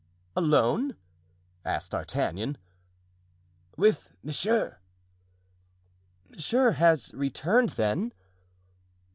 "Alone?" 0.35 0.95
asked 1.63 1.91
D'Artagnan. 1.91 2.57
"With 3.77 4.15
monsieur." 4.23 4.79
"Monsieur 6.27 6.71
has 6.71 7.13
returned, 7.13 7.69
then?" 7.77 8.11